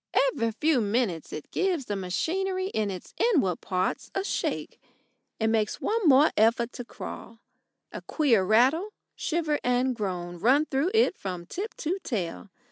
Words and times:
Every 0.33 0.49
few 0.49 0.81
minutes 0.81 1.31
it 1.31 1.51
gives 1.51 1.85
the 1.85 1.95
machinery 1.95 2.69
in 2.69 2.89
its 2.89 3.13
inward 3.19 3.61
parts 3.61 4.09
a 4.15 4.23
shake, 4.23 4.81
and 5.39 5.51
makes 5.51 5.79
one 5.79 6.07
more 6.07 6.31
effort 6.35 6.73
to 6.73 6.83
crawl. 6.85 7.37
A 7.91 8.01
queer 8.01 8.43
rattle, 8.43 8.93
shiver, 9.15 9.59
and 9.63 9.95
groan 9.95 10.39
run 10.39 10.65
through 10.65 10.89
it 10.95 11.15
from 11.19 11.45
tip 11.45 11.75
to 11.77 11.99
tail. 12.01 12.49